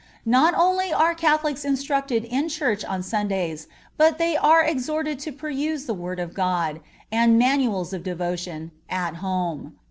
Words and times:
Not 0.25 0.55
only 0.57 0.91
are 0.91 1.13
Catholics 1.13 1.63
instructed 1.63 2.25
in 2.25 2.49
church 2.49 2.83
on 2.83 3.03
Sundays 3.03 3.67
but 3.97 4.17
they 4.17 4.35
are 4.35 4.63
exhorted 4.63 5.19
to 5.19 5.31
peruse 5.31 5.85
the 5.85 5.93
Word 5.93 6.19
of 6.19 6.33
God, 6.33 6.81
and 7.11 7.37
manuals 7.37 7.93
of 7.93 8.01
devotion, 8.01 8.71
at 8.89 9.17
home. 9.17 9.75